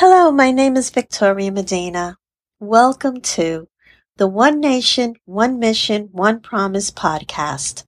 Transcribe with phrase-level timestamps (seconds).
[0.00, 2.18] Hello, my name is Victoria Medina.
[2.60, 3.66] Welcome to
[4.16, 7.84] the One Nation, One Mission, One Promise podcast,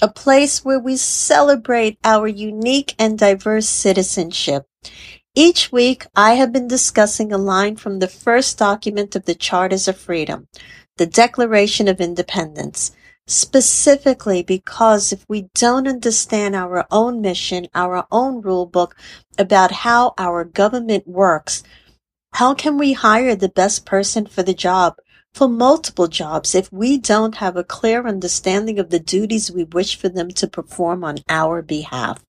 [0.00, 4.66] a place where we celebrate our unique and diverse citizenship.
[5.34, 9.88] Each week, I have been discussing a line from the first document of the Charters
[9.88, 10.46] of Freedom,
[10.96, 12.92] the Declaration of Independence,
[13.28, 18.96] specifically because if we don't understand our own mission, our own rule book
[19.36, 21.62] about how our government works,
[22.32, 24.96] how can we hire the best person for the job,
[25.34, 29.96] for multiple jobs, if we don't have a clear understanding of the duties we wish
[29.96, 32.24] for them to perform on our behalf?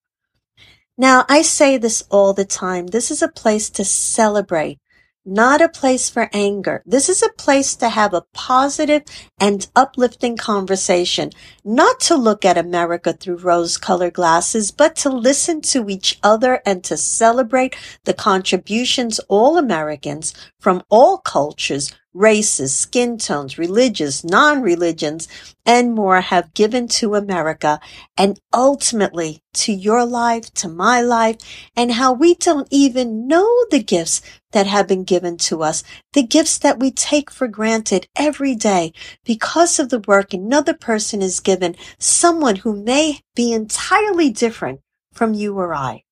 [0.98, 2.88] Now, I say this all the time.
[2.88, 4.80] This is a place to celebrate,
[5.26, 6.82] not a place for anger.
[6.86, 9.04] This is a place to have a positive
[9.40, 11.32] and uplifting conversation,
[11.64, 16.62] not to look at America through rose colored glasses, but to listen to each other
[16.66, 25.28] and to celebrate the contributions all Americans from all cultures races, skin tones, religious, non-religions,
[25.66, 27.80] and more have given to America
[28.18, 31.38] and ultimately to your life, to my life,
[31.76, 35.84] and how we don't even know the gifts that have been given to us,
[36.14, 38.92] the gifts that we take for granted every day
[39.24, 44.82] because of the work another person is given, someone who may be entirely different
[45.14, 46.04] from you or I.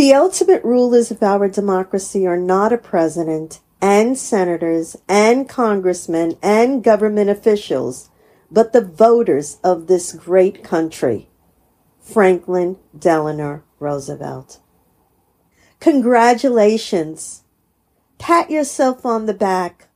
[0.00, 6.82] The ultimate rulers of our democracy are not a president and senators and congressmen and
[6.82, 8.08] government officials,
[8.50, 11.28] but the voters of this great country.
[12.00, 14.60] Franklin Delano Roosevelt.
[15.80, 17.42] Congratulations.
[18.16, 19.88] Pat yourself on the back.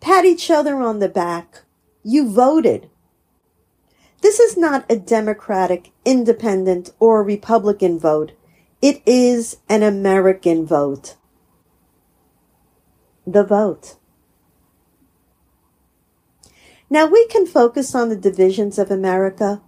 [0.00, 1.64] Pat each other on the back.
[2.02, 2.88] You voted.
[4.22, 8.32] This is not a Democratic, Independent, or Republican vote.
[8.82, 11.14] It is an American vote
[13.24, 13.94] the vote.
[16.90, 19.62] Now we can focus on the divisions of America,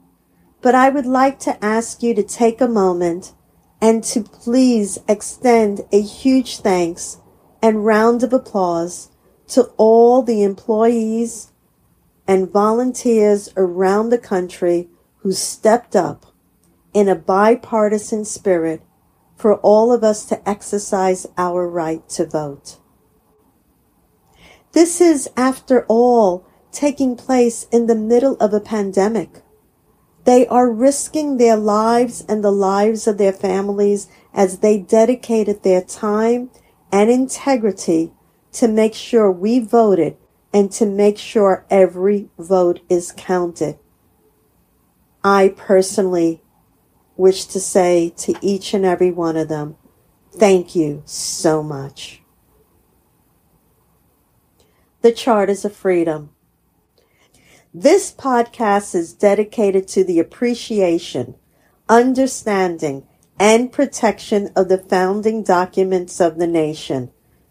[0.60, 3.34] but I would like to ask you to take a moment
[3.80, 7.18] and to please extend a huge thanks
[7.62, 9.12] and round of applause
[9.50, 11.52] to all the employees
[12.26, 14.88] and volunteers around the country
[15.18, 16.26] who stepped up
[16.92, 18.82] in a bipartisan spirit
[19.36, 22.78] for all of us to exercise our right to vote.
[24.72, 29.42] This is, after all, taking place in the middle of a pandemic.
[30.24, 35.82] They are risking their lives and the lives of their families as they dedicated their
[35.82, 36.50] time
[36.90, 38.12] and integrity
[38.52, 40.16] to make sure we voted
[40.52, 43.78] and to make sure every vote is counted.
[45.22, 46.42] I personally
[47.16, 49.76] wish to say to each and every one of them,
[50.32, 52.20] thank you so much
[55.04, 56.30] the Charters of Freedom.
[57.74, 61.34] This podcast is dedicated to the appreciation,
[61.90, 63.06] understanding,
[63.38, 67.10] and protection of the founding documents of the nation,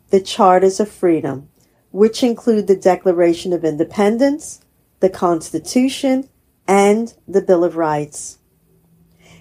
[0.10, 1.48] the Charters of Freedom,
[1.92, 4.62] which include the Declaration of Independence,
[5.00, 6.28] the Constitution,
[6.68, 8.40] and the Bill of Rights.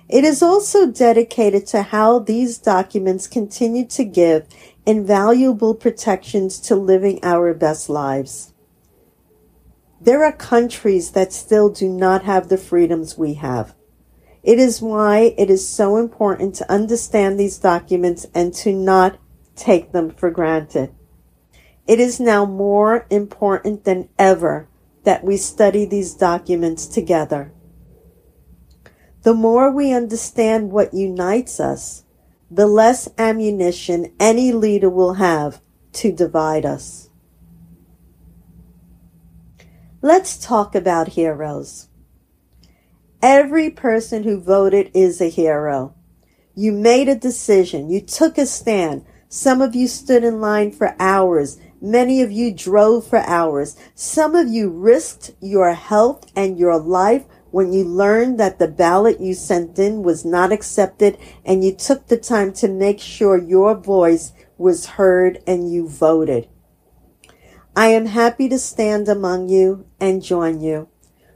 [0.09, 4.47] It is also dedicated to how these documents continue to give
[4.85, 8.53] invaluable protections to living our best lives.
[10.01, 13.75] There are countries that still do not have the freedoms we have.
[14.43, 19.19] It is why it is so important to understand these documents and to not
[19.55, 20.93] take them for granted.
[21.87, 24.69] It is now more important than ever
[25.05, 27.53] that we study these documents together.
[29.23, 32.05] The more we understand what unites us,
[32.51, 35.61] the less ammunition any leader will have
[35.93, 37.09] to divide us.
[40.01, 41.89] Let's talk about heroes.
[43.23, 45.95] Every person who voted is a hero.
[46.57, 47.89] You made a decision.
[47.89, 49.05] You took a stand.
[49.29, 51.59] Some of you stood in line for hours.
[51.81, 53.77] Many of you drove for hours.
[53.95, 59.21] Some of you risked your health and your life when you learned that the ballot
[59.21, 63.75] you sent in was not accepted and you took the time to make sure your
[63.75, 66.49] voice was heard and you voted.
[67.77, 70.89] I am happy to stand among you and join you.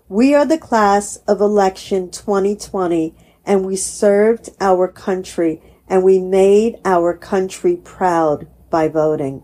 [0.09, 3.15] We are the class of election 2020
[3.45, 9.43] and we served our country and we made our country proud by voting.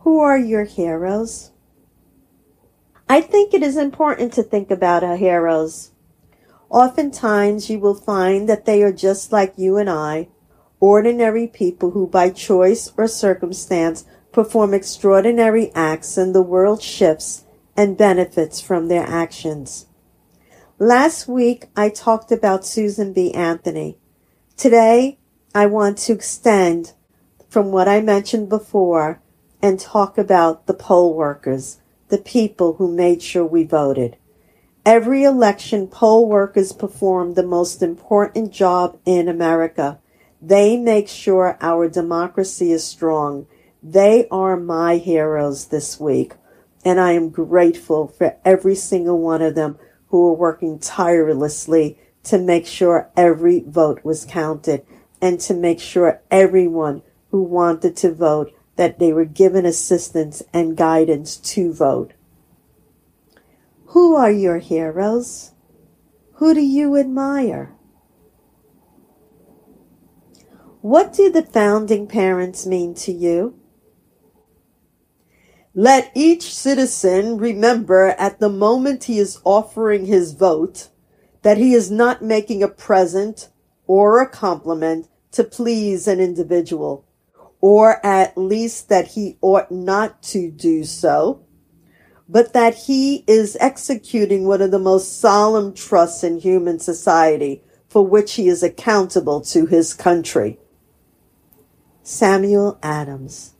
[0.00, 1.50] Who are your heroes?
[3.08, 5.92] I think it is important to think about our heroes.
[6.68, 10.28] Oftentimes you will find that they are just like you and I,
[10.80, 17.44] ordinary people who by choice or circumstance perform extraordinary acts and the world shifts
[17.76, 19.86] and benefits from their actions.
[20.80, 23.32] Last week I talked about Susan B.
[23.32, 23.98] Anthony.
[24.56, 25.18] Today
[25.54, 26.92] I want to extend
[27.48, 29.22] from what I mentioned before
[29.62, 34.16] and talk about the poll workers, the people who made sure we voted.
[34.84, 39.98] Every election, poll workers perform the most important job in America.
[40.40, 43.46] They make sure our democracy is strong.
[43.82, 46.34] They are my heroes this week,
[46.84, 52.38] and I am grateful for every single one of them who are working tirelessly to
[52.38, 54.86] make sure every vote was counted
[55.20, 60.76] and to make sure everyone who wanted to vote that they were given assistance and
[60.76, 62.12] guidance to vote.
[63.86, 65.52] Who are your heroes?
[66.34, 67.72] Who do you admire?
[70.82, 73.58] What do the founding parents mean to you?
[75.74, 80.90] Let each citizen remember at the moment he is offering his vote
[81.42, 83.48] that he is not making a present
[83.86, 87.05] or a compliment to please an individual,
[87.60, 91.46] or at least that he ought not to do so
[92.28, 98.06] but that he is executing one of the most solemn trusts in human society for
[98.06, 100.58] which he is accountable to his country.
[102.02, 103.54] Samuel Adams.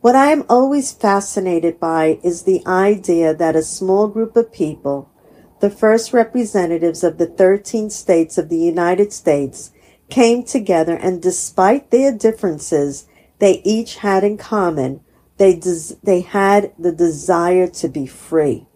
[0.00, 5.10] What I am always fascinated by is the idea that a small group of people,
[5.60, 9.72] the first representatives of the 13 states of the United States,
[10.10, 13.06] came together and despite their differences,
[13.38, 15.00] they each had in common
[15.38, 18.66] they, des- they had the desire to be free,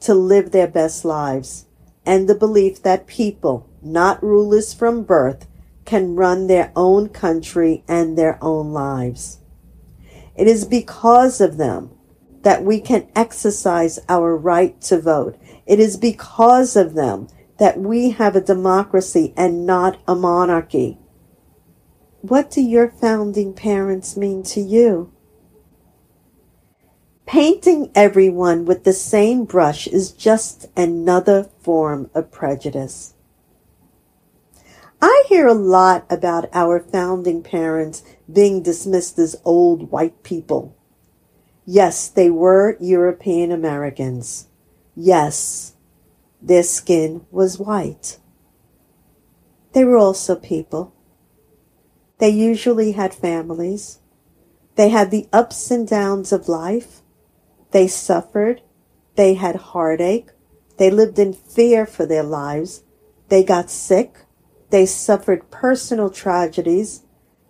[0.00, 1.66] to live their best lives,
[2.04, 5.46] and the belief that people, not rulers from birth,
[5.84, 9.38] can run their own country and their own lives.
[10.34, 11.90] It is because of them
[12.42, 15.38] that we can exercise our right to vote.
[15.66, 17.28] It is because of them
[17.60, 20.98] that we have a democracy and not a monarchy.
[22.22, 25.12] What do your founding parents mean to you?
[27.26, 33.12] Painting everyone with the same brush is just another form of prejudice.
[35.02, 38.02] I hear a lot about our founding parents
[38.32, 40.74] being dismissed as old white people.
[41.66, 44.48] Yes, they were European Americans.
[44.96, 45.74] Yes,
[46.42, 48.18] their skin was white.
[49.72, 50.94] They were also people.
[52.18, 54.00] They usually had families.
[54.76, 57.02] They had the ups and downs of life.
[57.70, 58.62] They suffered.
[59.16, 60.30] They had heartache.
[60.76, 62.82] They lived in fear for their lives.
[63.28, 64.24] They got sick.
[64.70, 67.02] They suffered personal tragedies.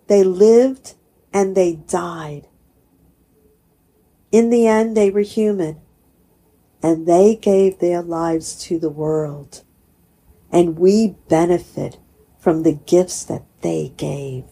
[0.07, 0.95] They lived
[1.33, 2.47] and they died.
[4.31, 5.80] In the end, they were human
[6.83, 9.63] and they gave their lives to the world.
[10.51, 11.97] And we benefit
[12.39, 14.45] from the gifts that they gave.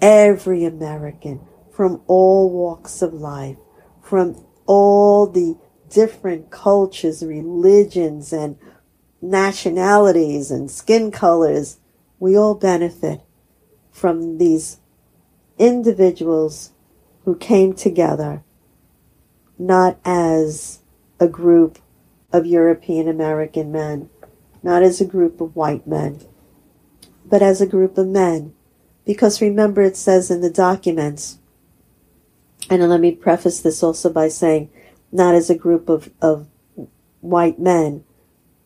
[0.00, 1.40] Every American
[1.72, 3.56] from all walks of life,
[4.02, 5.56] from all the
[5.88, 8.58] different cultures, religions, and
[9.20, 11.78] nationalities and skin colors,
[12.18, 13.20] we all benefit
[13.90, 14.78] from these
[15.58, 16.72] individuals
[17.24, 18.42] who came together
[19.58, 20.81] not as
[21.22, 21.78] a group
[22.32, 24.10] of European American men,
[24.62, 26.20] not as a group of white men,
[27.24, 28.52] but as a group of men.
[29.04, 31.38] Because remember, it says in the documents
[32.70, 34.70] and let me preface this also by saying,
[35.10, 36.48] not as a group of, of
[37.20, 38.04] white men,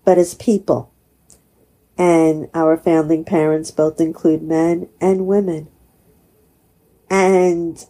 [0.04, 0.92] but as people.
[1.98, 5.68] And our founding parents both include men and women.
[7.10, 7.84] And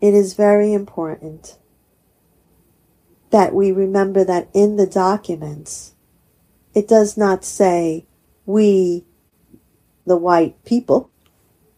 [0.00, 1.58] it is very important
[3.34, 5.92] that we remember that in the documents,
[6.72, 8.06] it does not say
[8.46, 9.04] we,
[10.06, 11.10] the white people,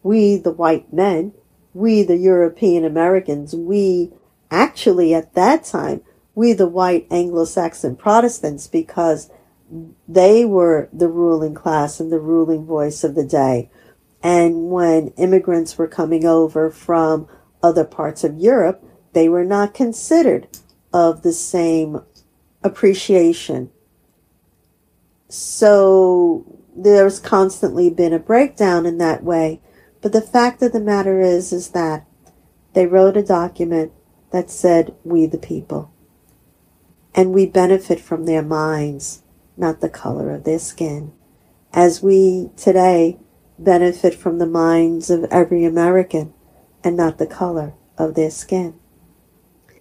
[0.02, 1.32] we, the white men,
[1.72, 4.12] we, the European Americans, we
[4.50, 6.02] actually at that time,
[6.34, 9.30] we, the white Anglo-Saxon Protestants, because
[10.06, 13.70] they were the ruling class and the ruling voice of the day.
[14.22, 17.26] And when immigrants were coming over from
[17.62, 18.84] other parts of Europe,
[19.14, 20.48] they were not considered
[20.96, 22.00] of the same
[22.62, 23.70] appreciation.
[25.28, 29.60] So there's constantly been a breakdown in that way.
[30.00, 32.06] But the fact of the matter is, is that
[32.72, 33.92] they wrote a document
[34.30, 35.92] that said, we the people.
[37.14, 39.22] And we benefit from their minds,
[39.54, 41.12] not the color of their skin.
[41.76, 43.18] as we today
[43.58, 46.32] benefit from the minds of every American
[46.82, 48.74] and not the color of their skin.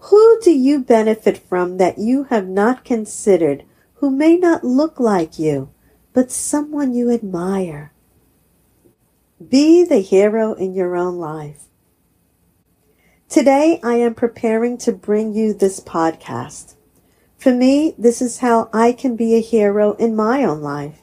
[0.10, 3.64] Who do you benefit from that you have not considered
[3.96, 5.70] who may not look like you,
[6.14, 7.92] but someone you admire?
[9.50, 11.64] Be the hero in your own life.
[13.30, 16.76] Today, I am preparing to bring you this podcast.
[17.36, 21.02] For me, this is how I can be a hero in my own life.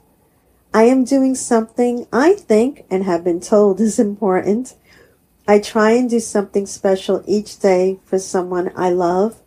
[0.73, 4.76] I am doing something I think and have been told is important.
[5.52, 9.42] I try and do something special each day for someone I love,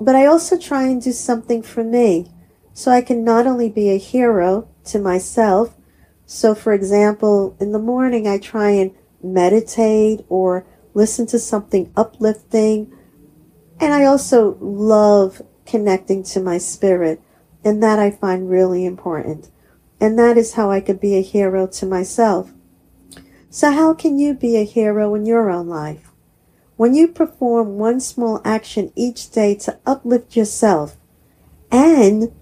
[0.00, 2.30] but I also try and do something for me
[2.72, 5.74] so I can not only be a hero to myself.
[6.26, 10.64] So, for example, in the morning, I try and meditate or
[10.94, 12.96] listen to something uplifting.
[13.80, 17.20] And I also love connecting to my spirit,
[17.64, 19.50] and that I find really important.
[20.00, 22.52] And that is how I could be a hero to myself.
[23.50, 26.10] So how can you be a hero in your own life?
[26.76, 30.96] When you perform one small action each day to uplift yourself
[31.70, 32.32] and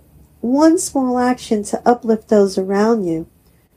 [0.40, 3.28] one small action to uplift those around you,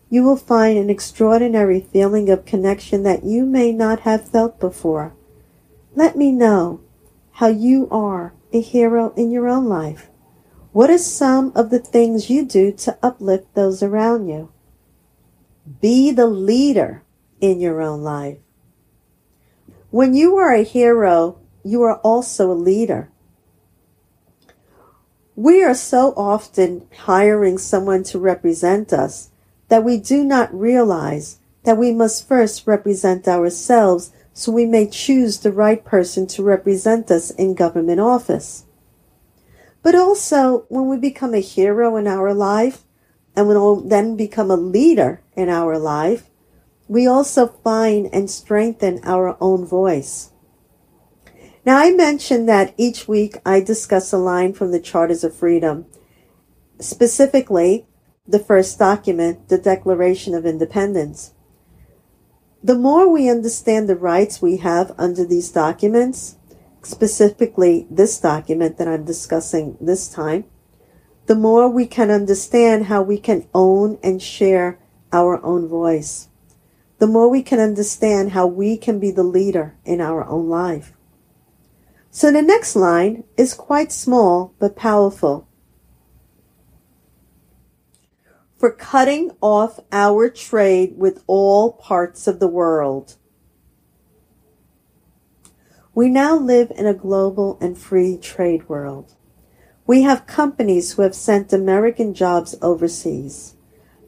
[0.10, 5.14] you will find an extraordinary feeling of connection that you may not have felt before.
[5.96, 6.82] Let me know
[7.34, 10.10] how you are a hero in your own life.
[10.72, 14.52] What are some of the things you do to uplift those around you?
[15.82, 17.04] Be the leader
[17.40, 18.38] in your own life.
[19.90, 23.10] When you are a hero, you are also a leader.
[25.36, 29.30] We are so often hiring someone to represent us
[29.70, 35.40] that we do not realize that we must first represent ourselves so we may choose
[35.40, 38.66] the right person to represent us in government office.
[39.84, 42.84] But also, when we become a hero in our life
[43.36, 46.30] and we then become a leader in our life,
[46.88, 50.32] we also find and strengthen our own voice.
[51.66, 55.86] Now, I mentioned that each week I discuss a line from the Charters of Freedom,
[56.80, 57.88] specifically
[58.26, 61.34] the first document, the Declaration of Independence.
[62.64, 66.38] The more we understand the rights we have under these documents,
[66.84, 70.46] specifically this document that I'm discussing this time,
[71.26, 74.80] the more we can understand how we can own and share
[75.12, 76.30] our own voice.
[77.00, 80.94] The more we can understand how we can be the leader in our own life.
[82.10, 85.48] So the next line is quite small but powerful.
[88.58, 93.18] For cutting off our trade with all parts of the world
[95.98, 99.16] we now live in a global and free trade world.
[99.88, 103.56] We have companies who have sent American jobs overseas.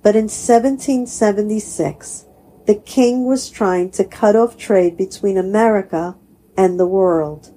[0.03, 2.25] But in 1776,
[2.69, 6.15] the king was trying to cut off trade between America
[6.55, 7.51] and the world.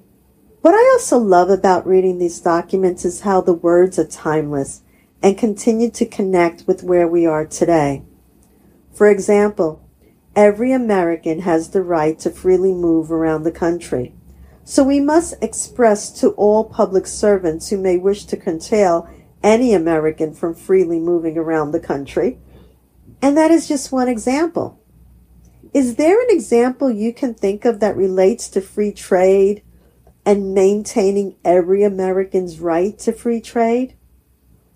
[0.63, 4.81] What I also love about reading these documents is how the words are timeless
[5.23, 8.05] and continue to connect with where we are today.
[8.95, 9.87] For example,
[10.35, 14.15] every American has the right to freely move around the country.
[14.65, 19.07] So we must express to all public servants who may wish to curtail
[19.43, 22.39] any American from freely moving around the country.
[23.21, 24.79] And that is just one example.
[25.73, 29.63] Is there an example you can think of that relates to free trade
[30.25, 33.97] and maintaining every American's right to free trade?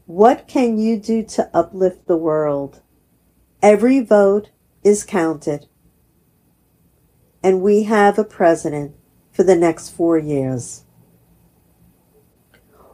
[0.06, 2.80] What can you do to uplift the world?
[3.60, 4.50] Every vote
[4.82, 5.66] is counted.
[7.42, 8.94] And we have a president
[9.32, 10.84] for the next four years.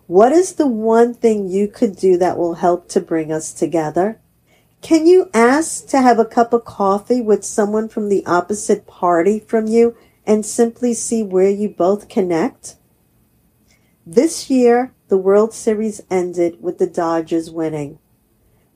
[0.06, 4.21] What is the one thing you could do that will help to bring us together?
[4.82, 9.38] Can you ask to have a cup of coffee with someone from the opposite party
[9.38, 9.96] from you
[10.26, 12.74] and simply see where you both connect?
[14.04, 18.00] This year, the World Series ended with the Dodgers winning.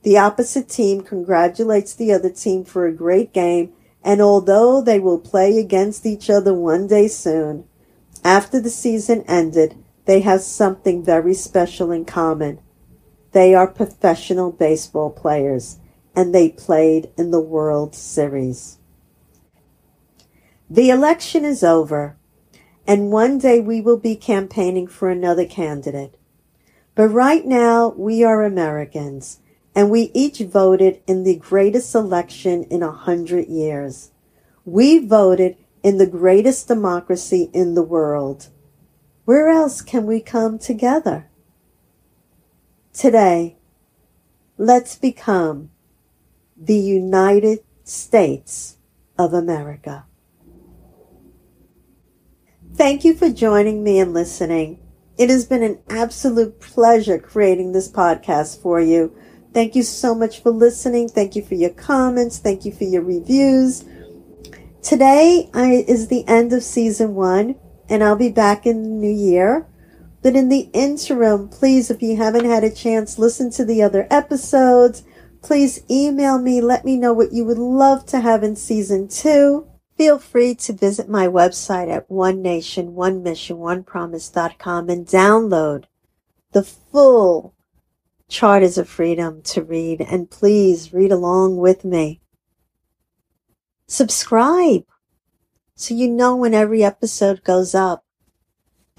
[0.03, 5.19] The opposite team congratulates the other team for a great game and although they will
[5.19, 7.65] play against each other one day soon,
[8.23, 12.59] after the season ended, they have something very special in common.
[13.33, 15.79] They are professional baseball players,
[16.17, 18.79] and they played in the World Series.
[20.67, 22.17] The election is over,
[22.87, 26.15] and one day we will be campaigning for another candidate.
[26.95, 29.41] But right now, we are Americans,
[29.75, 34.09] and we each voted in the greatest election in a hundred years.
[34.65, 38.47] We voted in the greatest democracy in the world.
[39.25, 41.29] Where else can we come together?
[42.91, 43.57] Today,
[44.57, 45.69] let's become
[46.59, 48.77] the United States
[49.17, 50.05] of America.
[52.73, 54.79] Thank you for joining me and listening.
[55.17, 59.15] It has been an absolute pleasure creating this podcast for you.
[59.53, 61.09] Thank you so much for listening.
[61.09, 62.37] Thank you for your comments.
[62.37, 63.83] Thank you for your reviews.
[64.83, 67.55] Today I, is the end of season one,
[67.89, 69.65] and I'll be back in the new year.
[70.21, 74.07] But in the interim, please, if you haven't had a chance, listen to the other
[74.11, 75.03] episodes.
[75.47, 76.59] Please email me.
[76.59, 79.65] Let me know what you would love to have in season two.
[79.95, 85.85] Feel free to visit my website at one nation, one mission, one promise.com and download
[86.51, 87.53] the full
[88.27, 90.01] Charters of Freedom to read.
[90.01, 92.19] And please read along with me.
[93.87, 94.83] Subscribe
[95.75, 98.03] so you know when every episode goes up.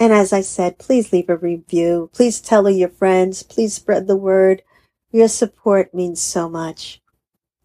[0.00, 2.08] And as I said, please leave a review.
[2.14, 3.42] Please tell your friends.
[3.42, 4.62] Please spread the word.
[5.10, 7.00] Your support means so much.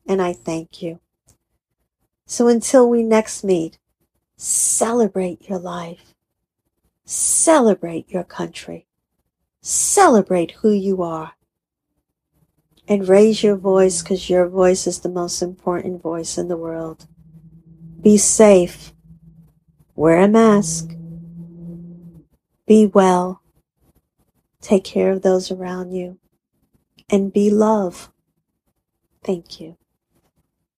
[0.05, 0.99] And I thank you.
[2.25, 3.77] So until we next meet,
[4.37, 6.13] celebrate your life.
[7.05, 8.87] Celebrate your country.
[9.61, 11.33] Celebrate who you are.
[12.87, 17.07] And raise your voice because your voice is the most important voice in the world.
[18.01, 18.93] Be safe.
[19.95, 20.95] Wear a mask.
[22.65, 23.41] Be well.
[24.61, 26.19] Take care of those around you.
[27.13, 28.11] And be love.
[29.23, 29.77] Thank you.